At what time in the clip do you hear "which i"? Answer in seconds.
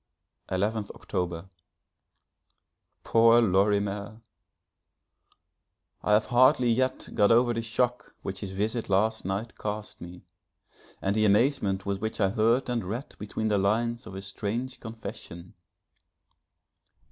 12.01-12.29